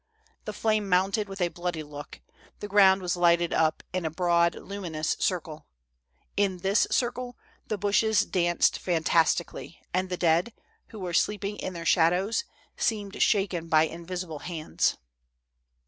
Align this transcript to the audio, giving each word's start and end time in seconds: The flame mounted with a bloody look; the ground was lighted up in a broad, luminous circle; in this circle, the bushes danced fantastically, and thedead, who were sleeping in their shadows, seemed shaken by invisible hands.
The 0.45 0.53
flame 0.53 0.89
mounted 0.89 1.29
with 1.29 1.41
a 1.41 1.49
bloody 1.49 1.83
look; 1.83 2.21
the 2.59 2.67
ground 2.67 3.03
was 3.03 3.15
lighted 3.15 3.53
up 3.53 3.83
in 3.93 4.03
a 4.03 4.09
broad, 4.09 4.55
luminous 4.55 5.15
circle; 5.19 5.67
in 6.35 6.57
this 6.57 6.87
circle, 6.89 7.37
the 7.67 7.77
bushes 7.77 8.21
danced 8.25 8.79
fantastically, 8.79 9.79
and 9.93 10.09
thedead, 10.09 10.53
who 10.87 10.97
were 10.97 11.13
sleeping 11.13 11.57
in 11.57 11.73
their 11.73 11.85
shadows, 11.85 12.45
seemed 12.75 13.21
shaken 13.21 13.67
by 13.69 13.83
invisible 13.83 14.39
hands. 14.39 14.97